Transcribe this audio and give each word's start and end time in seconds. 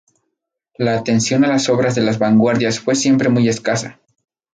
La 0.79 0.95
atención 0.97 1.45
a 1.45 1.47
las 1.47 1.69
obras 1.69 1.93
de 1.93 2.01
las 2.01 2.17
vanguardias 2.17 2.79
fue 2.79 2.95
siempre 2.95 3.29
muy 3.29 3.47
escasa. 3.47 3.99